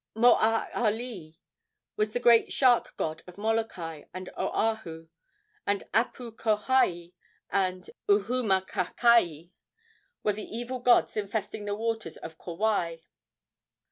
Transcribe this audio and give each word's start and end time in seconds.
Moaalii 0.15 1.37
was 1.95 2.09
the 2.09 2.19
great 2.19 2.51
shark 2.51 2.97
god 2.97 3.21
of 3.27 3.37
Molokai 3.37 4.05
and 4.15 4.29
Oahu. 4.35 5.09
Apukohai 5.67 7.13
and 7.51 7.87
Uhumakaikai 8.09 9.51
were 10.23 10.33
the 10.33 10.57
evil 10.57 10.79
gods 10.79 11.15
infesting 11.15 11.65
the 11.65 11.75
waters 11.75 12.17
of 12.17 12.39
Kauai. 12.39 12.97